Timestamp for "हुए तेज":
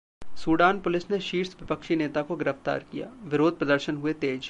3.95-4.39